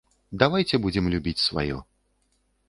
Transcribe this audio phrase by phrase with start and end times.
[0.43, 1.77] Давайце будзем любіць сваё.